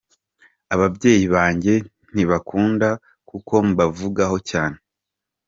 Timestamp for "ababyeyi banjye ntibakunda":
0.73-2.89